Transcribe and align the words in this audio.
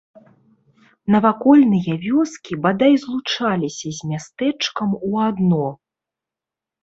Навакольныя 1.15 1.93
вёскі 2.05 2.53
бадай 2.63 2.93
злучаліся 3.03 3.87
з 3.97 4.11
мястэчкам 4.13 4.95
у 5.11 5.11
адно. 5.27 5.67